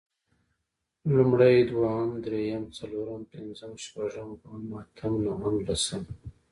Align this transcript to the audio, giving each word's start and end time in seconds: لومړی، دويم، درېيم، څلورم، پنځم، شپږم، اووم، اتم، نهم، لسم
لومړی، 1.15 1.55
دويم، 1.69 2.09
درېيم، 2.25 2.63
څلورم، 2.77 3.21
پنځم، 3.33 3.71
شپږم، 3.83 4.29
اووم، 4.45 4.69
اتم، 4.79 5.13
نهم، 5.25 5.55
لسم 5.67 6.03